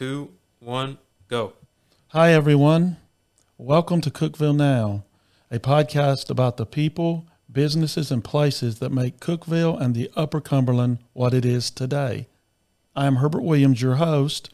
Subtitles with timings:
[0.00, 0.96] two, one,
[1.28, 1.52] go.
[2.08, 2.96] Hi, everyone.
[3.58, 5.04] Welcome to Cookeville Now,
[5.50, 11.00] a podcast about the people, businesses, and places that make Cookeville and the Upper Cumberland
[11.12, 12.28] what it is today.
[12.96, 14.48] I am Herbert Williams, your host.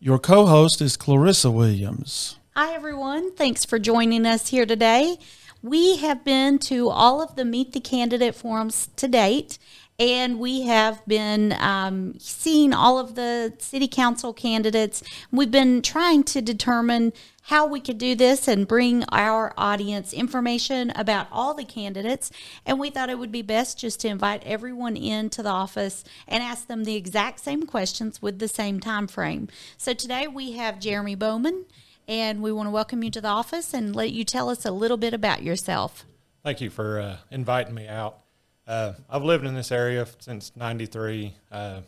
[0.00, 2.38] Your co host is Clarissa Williams.
[2.56, 3.34] Hi, everyone.
[3.34, 5.18] Thanks for joining us here today.
[5.62, 9.58] We have been to all of the Meet the Candidate forums to date,
[10.02, 15.00] and we have been um, seeing all of the city council candidates.
[15.30, 20.90] We've been trying to determine how we could do this and bring our audience information
[20.96, 22.32] about all the candidates.
[22.66, 26.42] And we thought it would be best just to invite everyone into the office and
[26.42, 29.46] ask them the exact same questions with the same time frame.
[29.76, 31.66] So today we have Jeremy Bowman,
[32.08, 34.72] and we want to welcome you to the office and let you tell us a
[34.72, 36.04] little bit about yourself.
[36.42, 38.21] Thank you for uh, inviting me out.
[38.66, 41.34] Uh, I've lived in this area since '93.
[41.50, 41.80] Uh,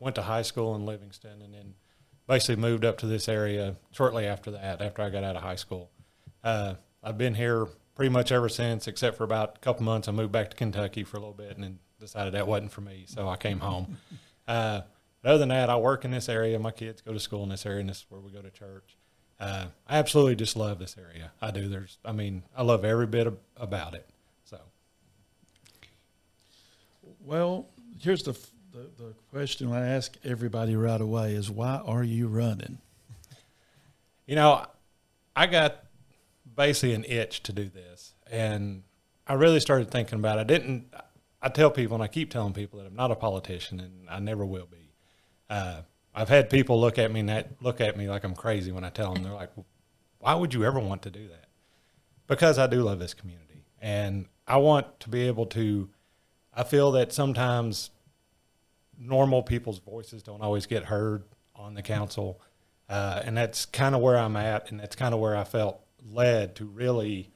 [0.00, 1.74] went to high school in Livingston, and then
[2.26, 4.80] basically moved up to this area shortly after that.
[4.80, 5.90] After I got out of high school,
[6.44, 10.08] uh, I've been here pretty much ever since, except for about a couple months.
[10.08, 12.80] I moved back to Kentucky for a little bit, and then decided that wasn't for
[12.80, 13.98] me, so I came home.
[14.46, 14.80] Uh,
[15.20, 16.58] but other than that, I work in this area.
[16.58, 18.50] My kids go to school in this area, and this is where we go to
[18.50, 18.96] church.
[19.38, 21.32] Uh, I absolutely just love this area.
[21.42, 21.68] I do.
[21.68, 24.08] There's, I mean, I love every bit of, about it.
[24.44, 24.58] So.
[27.28, 27.66] Well,
[28.00, 28.32] here's the,
[28.72, 32.78] the, the question I ask everybody right away is why are you running?
[34.26, 34.64] You know,
[35.36, 35.84] I got
[36.56, 38.82] basically an itch to do this, and
[39.26, 40.40] I really started thinking about it.
[40.40, 40.86] I didn't.
[41.42, 44.20] I tell people, and I keep telling people that I'm not a politician, and I
[44.20, 44.94] never will be.
[45.50, 45.82] Uh,
[46.14, 48.84] I've had people look at me and that look at me like I'm crazy when
[48.84, 49.22] I tell them.
[49.22, 49.50] They're like,
[50.18, 51.48] "Why would you ever want to do that?"
[52.26, 55.90] Because I do love this community, and I want to be able to.
[56.58, 57.90] I feel that sometimes
[58.98, 61.22] normal people's voices don't always get heard
[61.54, 62.40] on the council,
[62.88, 65.80] uh, and that's kind of where I'm at, and that's kind of where I felt
[66.10, 67.30] led to really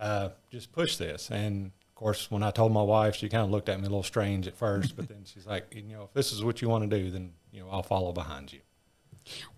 [0.00, 1.30] uh, just push this.
[1.30, 3.90] And of course, when I told my wife, she kind of looked at me a
[3.90, 6.70] little strange at first, but then she's like, you know, if this is what you
[6.70, 8.60] want to do, then you know, I'll follow behind you.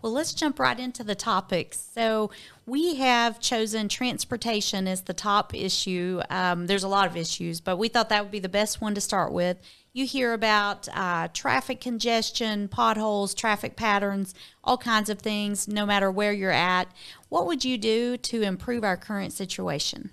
[0.02, 1.88] Well, let's jump right into the topics.
[1.94, 2.30] So,
[2.66, 6.20] we have chosen transportation as the top issue.
[6.30, 8.94] Um, there's a lot of issues, but we thought that would be the best one
[8.94, 9.58] to start with.
[9.92, 16.10] You hear about uh, traffic congestion, potholes, traffic patterns, all kinds of things, no matter
[16.10, 16.88] where you're at.
[17.28, 20.10] What would you do to improve our current situation?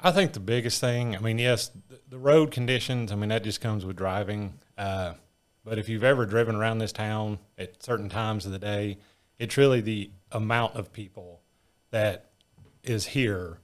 [0.00, 1.70] I think the biggest thing, I mean, yes,
[2.08, 4.54] the road conditions, I mean, that just comes with driving.
[4.76, 5.14] Uh,
[5.64, 8.98] but if you've ever driven around this town at certain times of the day,
[9.38, 11.40] it's really the amount of people
[11.90, 12.30] that
[12.82, 13.58] is here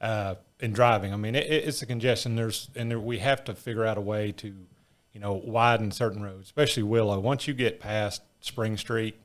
[0.00, 1.12] uh, in driving.
[1.12, 2.36] I mean, it, it's a congestion.
[2.36, 4.48] There's and there, we have to figure out a way to,
[5.12, 7.18] you know, widen certain roads, especially Willow.
[7.18, 9.16] Once you get past Spring Street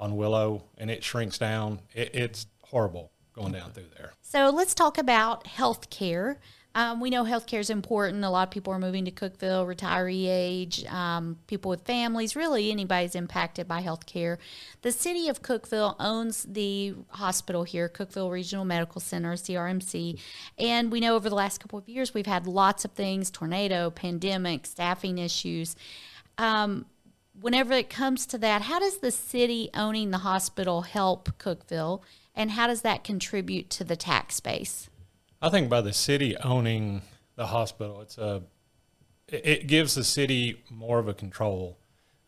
[0.00, 4.12] on Willow and it shrinks down, it, it's horrible going down through there.
[4.22, 6.38] So let's talk about health care.
[6.76, 8.22] Um, we know healthcare is important.
[8.22, 12.70] A lot of people are moving to Cookeville, retiree age, um, people with families, really
[12.70, 14.36] anybody's impacted by healthcare.
[14.82, 20.20] The city of Cookeville owns the hospital here, Cookeville Regional Medical Center, CRMC.
[20.58, 23.88] And we know over the last couple of years we've had lots of things tornado,
[23.88, 25.76] pandemic, staffing issues.
[26.36, 26.84] Um,
[27.40, 32.02] whenever it comes to that, how does the city owning the hospital help Cookeville?
[32.34, 34.90] And how does that contribute to the tax base?
[35.40, 37.02] I think by the city owning
[37.36, 38.42] the hospital, it's a
[39.28, 41.78] it gives the city more of a control.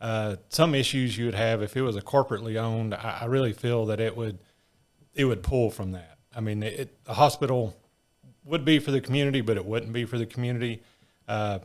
[0.00, 3.52] Uh, some issues you would have if it was a corporately owned, I, I, really
[3.52, 4.38] feel that it would
[5.14, 6.19] it would pull from that.
[6.34, 7.76] I mean, it, the hospital
[8.44, 10.82] would be for the community, but it wouldn't be for the community.
[11.26, 11.60] Uh,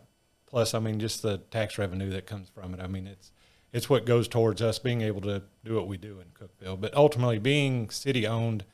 [0.48, 2.80] plus, I mean, just the tax revenue that comes from it.
[2.80, 3.32] I mean, it's
[3.72, 6.80] it's what goes towards us being able to do what we do in Cookeville.
[6.80, 8.66] But ultimately, being city owned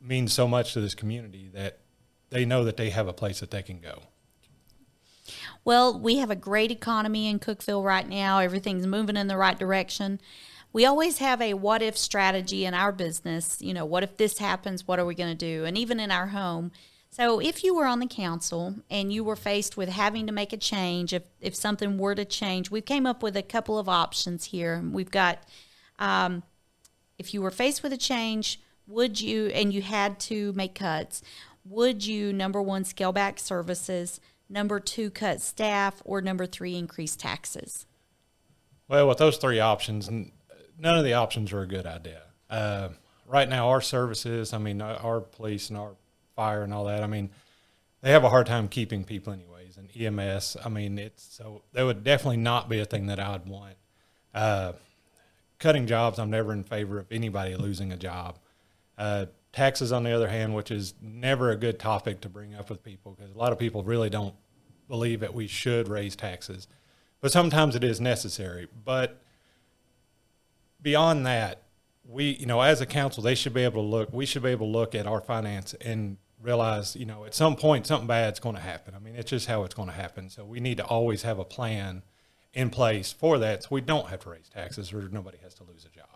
[0.00, 1.78] means so much to this community that
[2.30, 4.02] they know that they have a place that they can go.
[5.64, 8.38] Well, we have a great economy in Cookeville right now.
[8.38, 10.20] Everything's moving in the right direction.
[10.72, 13.60] We always have a what if strategy in our business.
[13.60, 14.86] You know, what if this happens?
[14.86, 15.64] What are we going to do?
[15.64, 16.70] And even in our home.
[17.10, 20.52] So, if you were on the council and you were faced with having to make
[20.52, 23.88] a change, if, if something were to change, we came up with a couple of
[23.88, 24.84] options here.
[24.92, 25.38] We've got
[25.98, 26.42] um,
[27.18, 31.22] if you were faced with a change, would you, and you had to make cuts,
[31.68, 37.16] would you, number one, scale back services, number two, cut staff, or number three, increase
[37.16, 37.86] taxes?
[38.88, 42.22] Well, with those three options, none of the options are a good idea.
[42.48, 42.90] Uh,
[43.26, 45.96] right now, our services, I mean, our police and our
[46.36, 47.30] fire and all that, I mean,
[48.02, 49.76] they have a hard time keeping people anyways.
[49.76, 53.32] And EMS, I mean, it's so that would definitely not be a thing that I
[53.32, 53.74] would want.
[54.32, 54.72] Uh,
[55.58, 58.38] cutting jobs, I'm never in favor of anybody losing a job.
[58.96, 59.26] Uh,
[59.56, 62.84] taxes, on the other hand, which is never a good topic to bring up with
[62.84, 64.34] people because a lot of people really don't
[64.86, 66.68] believe that we should raise taxes,
[67.22, 68.68] but sometimes it is necessary.
[68.84, 69.20] But
[70.82, 71.62] beyond that,
[72.06, 74.12] we, you know, as a council, they should be able to look.
[74.12, 77.56] We should be able to look at our finance and realize, you know, at some
[77.56, 78.94] point something bad's going to happen.
[78.94, 80.28] I mean, it's just how it's going to happen.
[80.28, 82.02] So we need to always have a plan
[82.52, 85.64] in place for that, so we don't have to raise taxes or nobody has to
[85.64, 86.15] lose a job.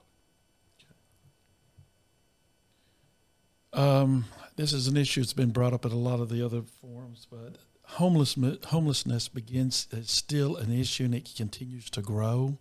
[3.72, 4.24] Um,
[4.56, 7.26] this is an issue that's been brought up at a lot of the other forums,
[7.30, 8.36] but homeless,
[8.66, 12.58] homelessness begins is still an issue and it continues to grow.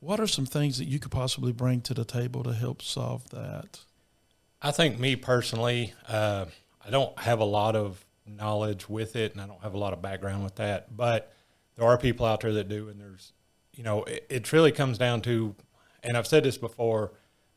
[0.00, 3.28] What are some things that you could possibly bring to the table to help solve
[3.30, 3.80] that?
[4.60, 6.46] I think me personally, uh,
[6.84, 9.92] I don't have a lot of knowledge with it, and I don't have a lot
[9.92, 10.96] of background with that.
[10.96, 11.32] But
[11.76, 13.32] there are people out there that do, and there's,
[13.72, 15.54] you know, it, it really comes down to,
[16.02, 17.12] and I've said this before,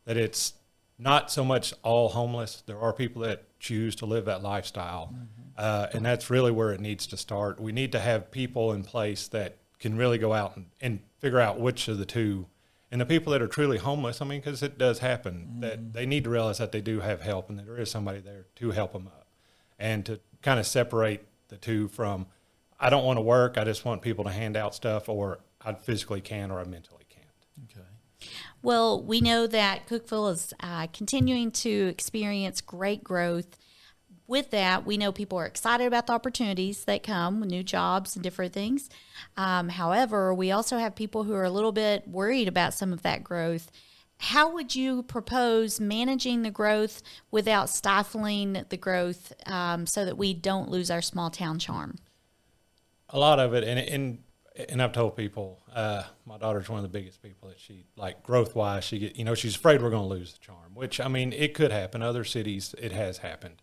[0.06, 0.54] that it's
[0.98, 2.64] not so much all homeless.
[2.66, 5.26] There are people that choose to live that lifestyle, mm-hmm.
[5.58, 7.60] uh, and that's really where it needs to start.
[7.60, 11.40] We need to have people in place that can really go out and, and figure
[11.40, 12.48] out which of the two.
[12.92, 15.60] And the people that are truly homeless, I mean, because it does happen, mm-hmm.
[15.62, 18.20] that they need to realize that they do have help and that there is somebody
[18.20, 19.28] there to help them up,
[19.78, 22.28] and to kind of separate the two from,
[22.80, 25.74] I don't want to work, I just want people to hand out stuff, or I
[25.74, 27.72] physically can or I mentally can't.
[27.72, 27.88] Okay.
[28.62, 33.58] Well, we know that Cookeville is uh, continuing to experience great growth.
[34.28, 38.16] With that, we know people are excited about the opportunities that come with new jobs
[38.16, 38.90] and different things.
[39.38, 43.04] Um, however, we also have people who are a little bit worried about some of
[43.04, 43.70] that growth.
[44.18, 50.34] How would you propose managing the growth without stifling the growth um, so that we
[50.34, 51.98] don't lose our small town charm?
[53.10, 54.24] A lot of it, and, and
[54.70, 58.24] and I've told people, uh, my daughter's one of the biggest people that she like
[58.24, 58.84] growth wise.
[58.84, 61.34] She get, you know, she's afraid we're going to lose the charm, which I mean,
[61.34, 62.02] it could happen.
[62.02, 63.62] Other cities, it has happened.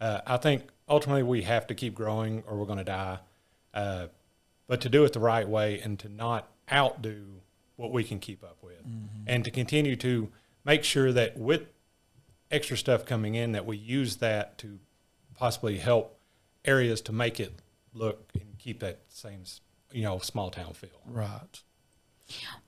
[0.00, 3.18] Uh, I think ultimately we have to keep growing or we're going to die.
[3.74, 4.06] Uh,
[4.66, 7.26] but to do it the right way and to not outdo
[7.76, 9.24] what we can keep up with, mm-hmm.
[9.26, 10.30] and to continue to
[10.64, 11.62] make sure that with
[12.50, 14.78] extra stuff coming in, that we use that to
[15.34, 16.18] possibly help
[16.64, 17.52] areas to make it
[17.94, 19.44] look and keep that same
[19.92, 20.90] you know, small town feel.
[21.06, 21.62] Right.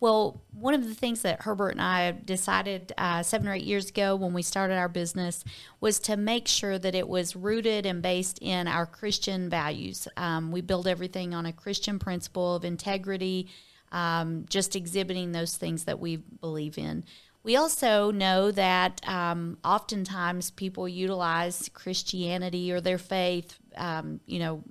[0.00, 3.90] Well, one of the things that Herbert and I decided uh, seven or eight years
[3.90, 5.44] ago when we started our business
[5.80, 10.08] was to make sure that it was rooted and based in our Christian values.
[10.16, 13.48] Um, we build everything on a Christian principle of integrity,
[13.92, 17.04] um, just exhibiting those things that we believe in.
[17.44, 24.62] We also know that um, oftentimes people utilize Christianity or their faith, um, you know,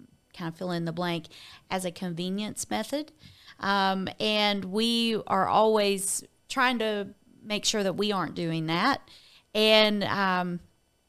[0.42, 1.28] kind of fill in the blank
[1.70, 3.12] as a convenience method.
[3.60, 7.10] Um, and we are always trying to
[7.44, 9.02] make sure that we aren't doing that.
[9.54, 10.60] And um,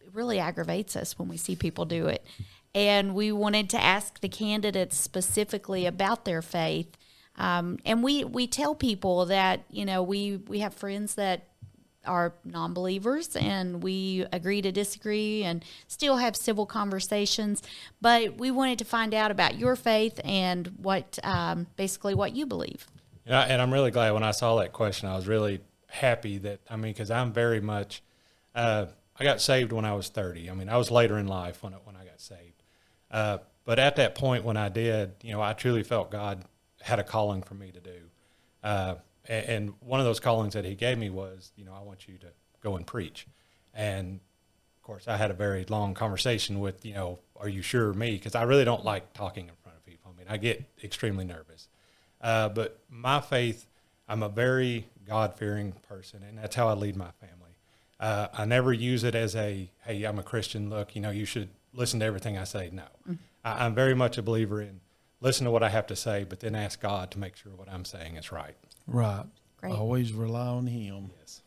[0.01, 2.27] it really aggravates us when we see people do it.
[2.75, 6.97] And we wanted to ask the candidates specifically about their faith.
[7.37, 11.49] Um, and we, we tell people that, you know, we, we have friends that
[12.05, 17.63] are non-believers and we agree to disagree and still have civil conversations.
[18.01, 22.47] But we wanted to find out about your faith and what um, basically what you
[22.47, 22.87] believe.
[23.27, 26.59] Yeah and i'm really glad when i saw that question i was really happy that
[26.69, 28.03] i mean because i'm very much
[28.57, 31.63] uh, i got saved when i was 30 i mean i was later in life
[31.63, 32.65] when, when i got saved.
[33.13, 36.45] Uh, but at that point when i did you know i truly felt god
[36.83, 38.01] had a calling for me to do.
[38.63, 38.97] Uh,
[39.29, 42.19] and one of those callings that he gave me was, you know, I want you
[42.19, 42.27] to
[42.63, 43.27] go and preach.
[43.75, 44.21] And
[44.77, 48.13] of course, I had a very long conversation with, you know, are you sure me?
[48.13, 50.13] Because I really don't like talking in front of people.
[50.15, 51.69] I mean, I get extremely nervous.
[52.21, 53.67] Uh, but my faith,
[54.09, 57.57] I'm a very God fearing person, and that's how I lead my family.
[57.99, 60.69] Uh, I never use it as a, hey, I'm a Christian.
[60.71, 62.71] Look, you know, you should listen to everything I say.
[62.73, 63.15] No, mm-hmm.
[63.45, 64.81] I, I'm very much a believer in
[65.23, 67.71] listen to what I have to say, but then ask God to make sure what
[67.71, 68.57] I'm saying is right.
[68.87, 69.25] Right.
[69.59, 69.73] Great.
[69.73, 71.11] Always rely on Him.
[71.19, 71.43] Yes.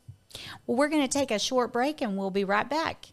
[0.65, 3.07] Well, we're going to take a short break and we'll be right back.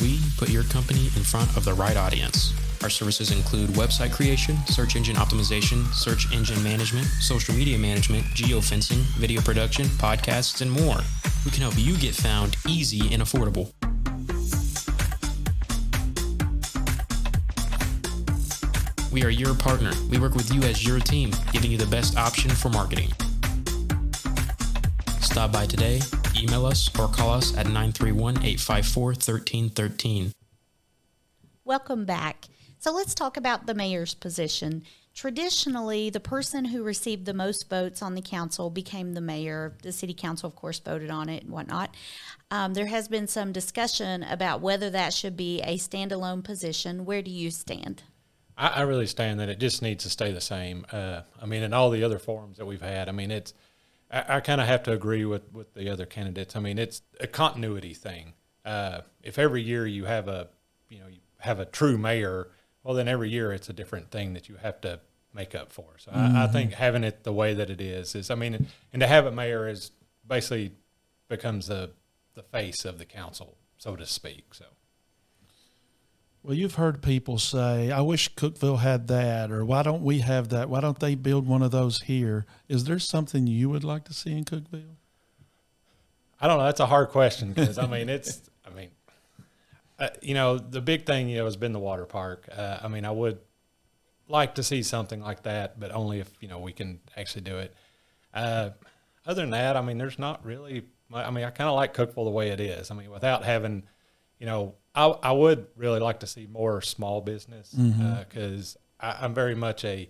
[0.00, 2.52] We put your company in front of the right audience.
[2.82, 9.00] Our services include website creation, search engine optimization, search engine management, social media management, geofencing,
[9.16, 10.98] video production, podcasts, and more.
[11.44, 13.72] We can help you get found easy and affordable.
[19.14, 19.92] We are your partner.
[20.10, 23.10] We work with you as your team, giving you the best option for marketing.
[25.20, 26.00] Stop by today,
[26.36, 30.32] email us, or call us at 931 854 1313.
[31.64, 32.46] Welcome back.
[32.80, 34.82] So let's talk about the mayor's position.
[35.14, 39.76] traditionally, the person who received the most votes on the council became the mayor.
[39.84, 41.94] The city council, of course, voted on it and whatnot.
[42.50, 47.04] Um, there has been some discussion about whether that should be a standalone position.
[47.04, 48.02] Where do you stand?
[48.56, 50.86] I, I really stand that it just needs to stay the same.
[50.90, 53.54] Uh, I mean, in all the other forums that we've had, I mean, it's,
[54.10, 56.56] I, I kind of have to agree with, with the other candidates.
[56.56, 58.34] I mean, it's a continuity thing.
[58.64, 60.48] Uh, if every year you have a,
[60.88, 62.48] you know, you have a true mayor,
[62.82, 65.00] well, then every year it's a different thing that you have to
[65.34, 65.96] make up for.
[65.98, 69.00] So I, I think having it the way that it is is, I mean, and
[69.00, 69.90] to have a mayor is
[70.26, 70.72] basically
[71.28, 71.90] becomes the
[72.34, 74.54] the face of the council, so to speak.
[74.54, 74.64] So.
[76.44, 80.50] Well, you've heard people say, I wish Cookeville had that, or why don't we have
[80.50, 80.68] that?
[80.68, 82.44] Why don't they build one of those here?
[82.68, 84.96] Is there something you would like to see in Cookeville?
[86.38, 86.64] I don't know.
[86.64, 88.42] That's a hard question because I mean, it's.
[88.66, 88.90] I mean,
[89.98, 92.46] uh, you know, the big thing you know has been the water park.
[92.54, 93.38] Uh, I mean, I would
[94.28, 97.56] like to see something like that, but only if you know we can actually do
[97.56, 97.74] it.
[98.34, 98.70] Uh,
[99.24, 100.82] other than that, I mean, there's not really.
[101.10, 102.90] I mean, I kind of like Cookeville the way it is.
[102.90, 103.84] I mean, without having,
[104.38, 109.54] you know, I I would really like to see more small business because I'm very
[109.54, 110.08] much a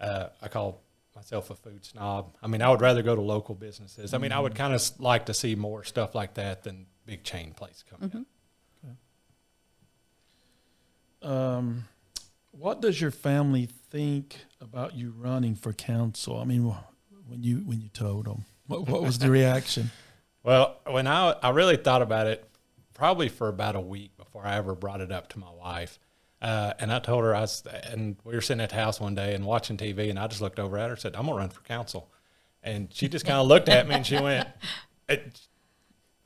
[0.00, 0.82] uh, I call
[1.14, 2.34] myself a food snob.
[2.42, 4.14] I mean, I would rather go to local businesses.
[4.14, 7.22] I mean, I would kind of like to see more stuff like that than big
[7.22, 8.22] chain place coming up.
[11.22, 11.84] Um,
[12.50, 16.38] what does your family think about you running for council?
[16.38, 16.74] I mean,
[17.26, 19.90] when you when you told them, what, what was the reaction?
[20.42, 22.48] Well, when I I really thought about it,
[23.02, 25.98] probably for about a week before I ever brought it up to my wife.
[26.40, 29.16] Uh, and I told her I was, and we were sitting at the house one
[29.16, 31.36] day and watching TV, and I just looked over at her and said, "I'm gonna
[31.36, 32.12] run for council,"
[32.62, 34.46] and she just kind of looked at me and she went,
[35.08, 35.40] it,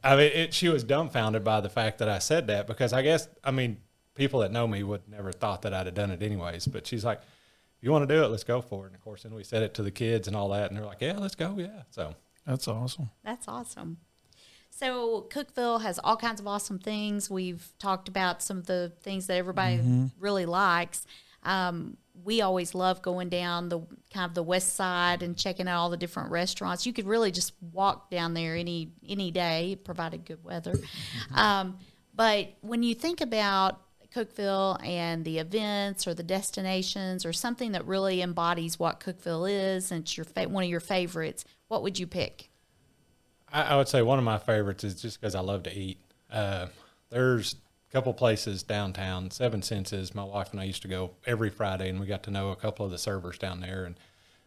[0.04, 3.00] I mean, it, she was dumbfounded by the fact that I said that because I
[3.00, 3.78] guess, I mean,
[4.14, 6.66] people that know me would never thought that I'd have done it anyways.
[6.66, 9.00] But she's like, "If you want to do it, let's go for it." And of
[9.00, 11.16] course, then we said it to the kids and all that, and they're like, "Yeah,
[11.16, 12.14] let's go, yeah." So
[12.46, 13.08] That's awesome.
[13.24, 13.96] That's awesome.
[14.78, 17.30] So Cookeville has all kinds of awesome things.
[17.30, 19.80] We've talked about some of the things that everybody
[20.18, 21.06] really likes.
[21.44, 23.80] Um, we always love going down the
[24.12, 26.84] kind of the west side and checking out all the different restaurants.
[26.84, 30.74] You could really just walk down there any any day, provided good weather.
[31.34, 31.78] Um,
[32.14, 33.80] but when you think about
[34.14, 39.90] Cookeville and the events or the destinations or something that really embodies what Cookeville is
[39.90, 42.50] and it's your fa- one of your favorites, what would you pick?
[43.56, 45.98] I, I would say one of my favorites is just because I love to eat.
[46.30, 46.66] Uh,
[47.08, 47.54] there's
[47.88, 50.14] a couple places downtown, Seven Senses.
[50.14, 52.56] My wife and I used to go every Friday, and we got to know a
[52.56, 53.86] couple of the servers down there.
[53.86, 53.96] And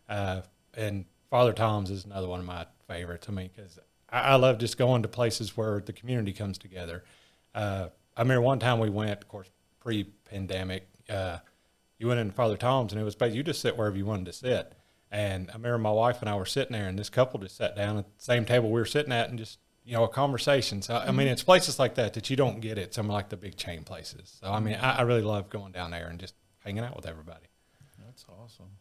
[0.07, 0.41] uh,
[0.75, 3.27] and Father Tom's is another one of my favorites.
[3.27, 3.79] I mean, because
[4.11, 7.03] I, I love just going to places where the community comes together.
[7.55, 9.49] Uh, I remember one time we went, of course,
[9.79, 10.87] pre-pandemic.
[11.09, 11.39] Uh,
[11.97, 14.27] you went in Father Tom's, and it was basically you just sit wherever you wanted
[14.27, 14.73] to sit.
[15.11, 17.75] And I remember my wife and I were sitting there, and this couple just sat
[17.75, 20.81] down at the same table we were sitting at, and just you know a conversation.
[20.81, 23.29] So I mean, it's places like that that you don't get at some of like
[23.29, 24.37] the big chain places.
[24.39, 27.07] So I mean, I, I really love going down there and just hanging out with
[27.07, 27.47] everybody.
[28.05, 28.71] That's awesome.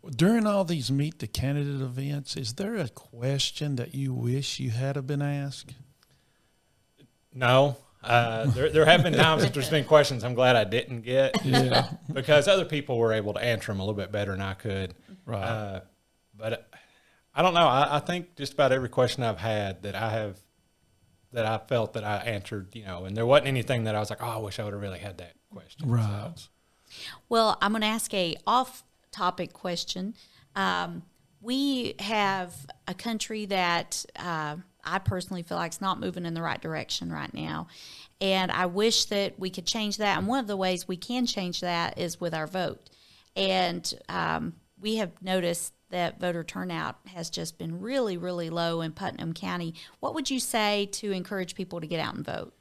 [0.00, 4.58] Well, during all these meet the candidate events, is there a question that you wish
[4.58, 5.74] you had have been asked?
[7.34, 11.02] No, uh, there there have been times that there's been questions I'm glad I didn't
[11.02, 11.36] get.
[11.44, 11.90] Yeah.
[12.12, 14.94] because other people were able to answer them a little bit better than I could.
[15.30, 15.44] Right.
[15.44, 15.80] Uh,
[16.36, 16.68] but
[17.34, 17.66] I don't know.
[17.66, 20.38] I, I think just about every question I've had that I have
[21.32, 24.10] that I felt that I answered, you know, and there wasn't anything that I was
[24.10, 25.88] like, oh, I wish I would have really had that question.
[25.88, 26.32] Right.
[26.34, 26.48] So,
[27.28, 30.14] Well, I'm going to ask a off-topic question.
[30.56, 31.02] Um,
[31.40, 32.54] we have
[32.88, 37.12] a country that uh, I personally feel like is not moving in the right direction
[37.12, 37.68] right now,
[38.20, 40.18] and I wish that we could change that.
[40.18, 42.90] And one of the ways we can change that is with our vote.
[43.36, 48.92] And um, we have noticed that voter turnout has just been really, really low in
[48.92, 49.74] Putnam County.
[49.98, 52.54] What would you say to encourage people to get out and vote?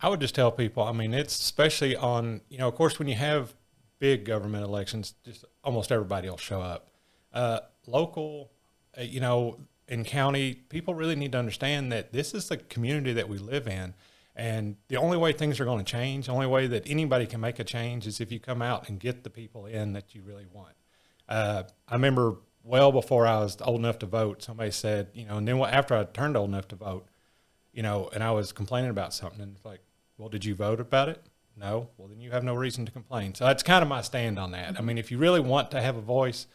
[0.00, 3.08] I would just tell people, I mean, it's especially on, you know, of course, when
[3.08, 3.54] you have
[3.98, 6.88] big government elections, just almost everybody will show up.
[7.32, 8.50] Uh, local,
[8.98, 13.12] uh, you know, in county, people really need to understand that this is the community
[13.12, 13.94] that we live in.
[14.36, 17.40] And the only way things are going to change, the only way that anybody can
[17.40, 20.22] make a change is if you come out and get the people in that you
[20.22, 20.74] really want.
[21.30, 25.38] Uh, I remember well before I was old enough to vote, somebody said, you know,
[25.38, 27.06] and then after I turned old enough to vote,
[27.72, 29.80] you know, and I was complaining about something, and it's like,
[30.18, 31.22] well, did you vote about it?
[31.56, 31.88] No.
[31.96, 33.34] Well, then you have no reason to complain.
[33.34, 34.78] So that's kind of my stand on that.
[34.78, 36.46] I mean, if you really want to have a voice,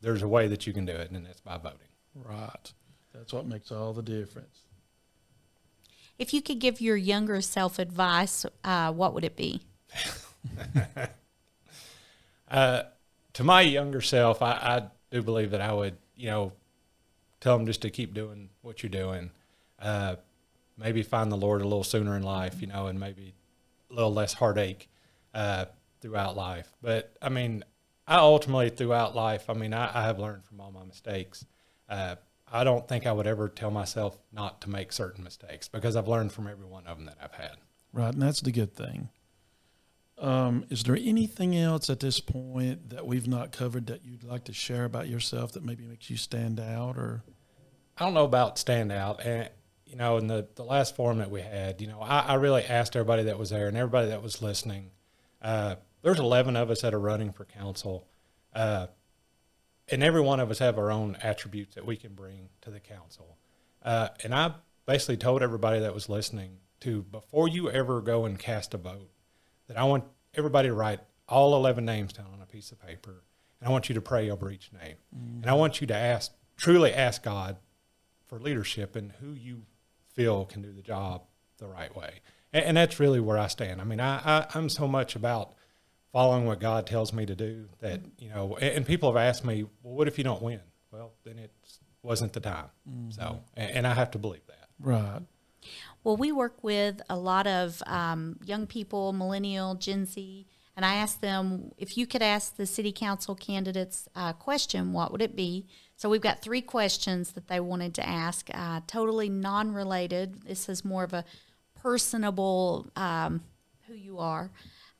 [0.00, 1.78] there's a way that you can do it, and that's by voting.
[2.14, 2.72] Right.
[3.14, 4.60] That's what makes all the difference.
[6.18, 9.62] If you could give your younger self advice, uh, what would it be?
[13.36, 16.52] to my younger self, I, I do believe that I would, you know,
[17.38, 19.30] tell them just to keep doing what you're doing.
[19.78, 20.16] Uh,
[20.78, 23.34] maybe find the Lord a little sooner in life, you know, and maybe
[23.90, 24.88] a little less heartache
[25.34, 25.66] uh,
[26.00, 26.72] throughout life.
[26.80, 27.62] But I mean,
[28.06, 31.44] I ultimately throughout life, I mean, I, I have learned from all my mistakes.
[31.90, 32.16] Uh,
[32.50, 36.08] I don't think I would ever tell myself not to make certain mistakes because I've
[36.08, 37.58] learned from every one of them that I've had.
[37.92, 39.10] Right, and that's the good thing.
[40.18, 44.44] Um, is there anything else at this point that we've not covered that you'd like
[44.44, 47.22] to share about yourself that maybe makes you stand out or
[47.98, 49.24] I don't know about stand out.
[49.24, 49.48] And,
[49.86, 52.62] you know, in the, the last forum that we had, you know, I, I really
[52.64, 54.90] asked everybody that was there and everybody that was listening.
[55.40, 58.06] Uh, there's 11 of us that are running for council.
[58.54, 58.86] Uh,
[59.88, 62.80] and every one of us have our own attributes that we can bring to the
[62.80, 63.36] council.
[63.82, 64.54] Uh, and I
[64.84, 69.10] basically told everybody that was listening to, before you ever go and cast a vote,
[69.68, 70.04] that I want
[70.34, 73.24] everybody to write all 11 names down on a piece of paper.
[73.60, 74.96] And I want you to pray over each name.
[75.14, 75.42] Mm.
[75.42, 77.56] And I want you to ask, truly ask God
[78.26, 79.62] for leadership and who you
[80.14, 81.22] feel can do the job
[81.58, 82.20] the right way.
[82.52, 83.80] And, and that's really where I stand.
[83.80, 85.54] I mean, I, I, I'm so much about
[86.12, 89.44] following what God tells me to do that, you know, and, and people have asked
[89.44, 90.60] me, well, what if you don't win?
[90.90, 91.52] Well, then it
[92.02, 92.70] wasn't the time.
[92.88, 93.10] Mm-hmm.
[93.10, 94.68] So, and, and I have to believe that.
[94.78, 95.22] right?
[96.04, 100.94] Well, we work with a lot of um, young people, millennial, Gen Z, and I
[100.94, 105.34] asked them if you could ask the city council candidates a question, what would it
[105.34, 105.66] be?
[105.96, 110.42] So we've got three questions that they wanted to ask, uh, totally non-related.
[110.42, 111.24] This is more of a
[111.74, 113.42] personable um,
[113.86, 114.50] who you are.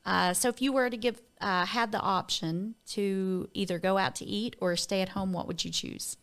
[0.07, 4.14] Uh, so if you were to give uh, had the option to either go out
[4.14, 6.17] to eat or stay at home, what would you choose?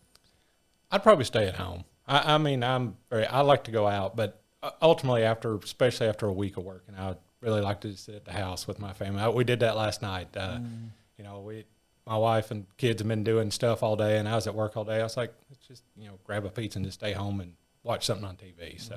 [0.89, 1.83] I'd probably stay at home.
[2.07, 6.07] I, I mean, I'm very, I like to go out, but uh, ultimately after, especially
[6.07, 8.67] after a week of work, and I really like to just sit at the house
[8.67, 9.21] with my family.
[9.21, 10.35] I, we did that last night.
[10.35, 10.59] Uh,
[11.17, 11.65] You know, we,
[12.05, 14.75] my wife and kids have been doing stuff all day, and I was at work
[14.75, 14.99] all day.
[14.99, 17.53] I was like, let's just, you know, grab a pizza and just stay home and
[17.83, 18.81] watch something on TV.
[18.81, 18.95] So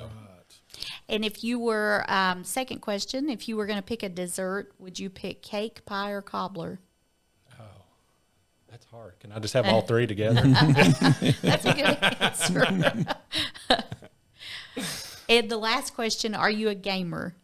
[1.08, 4.72] And if you were, um, second question, if you were going to pick a dessert,
[4.78, 6.80] would you pick cake, pie, or cobbler?
[8.76, 9.18] That's hard.
[9.20, 10.42] Can I just have all three together?
[11.40, 12.66] That's a good answer.
[15.30, 17.34] and the last question Are you a gamer?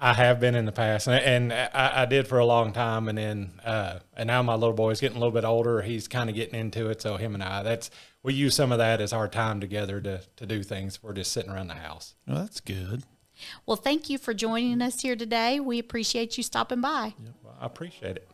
[0.00, 3.06] I have been in the past, and, and I, I did for a long time,
[3.06, 5.82] and then uh, and now my little boy's getting a little bit older.
[5.82, 7.88] He's kind of getting into it, so him and I that's
[8.24, 11.00] we use some of that as our time together to to do things.
[11.00, 12.16] We're just sitting around the house.
[12.26, 13.04] Well, that's good.
[13.66, 15.60] Well, thank you for joining us here today.
[15.60, 17.14] We appreciate you stopping by.
[17.44, 18.28] Well, I appreciate it.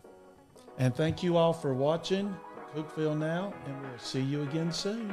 [0.78, 2.36] And thank you all for watching
[2.74, 5.10] Cookeville Now, and we'll see you again soon.